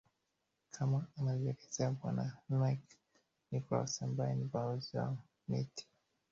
kama 0.73 0.99
anavyoelezea 1.19 1.89
bwana 1.97 2.25
mike 2.49 2.95
nicholas 3.51 4.01
ambae 4.01 4.35
ni 4.35 4.45
balozi 4.45 4.97
wa 4.97 5.17
miti 5.47 5.87